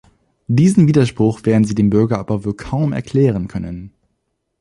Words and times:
Diesen 0.47 0.87
Widerspruch 0.87 1.45
werden 1.45 1.63
sie 1.63 1.75
dem 1.75 1.91
Bürger 1.91 2.17
aber 2.17 2.43
wohl 2.43 2.55
kaum 2.55 2.91
erklären 2.91 3.47
können. 3.47 3.93